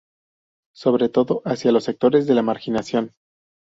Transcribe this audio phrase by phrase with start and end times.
[0.73, 3.13] Sobre todo hacia los sectores de la marginación.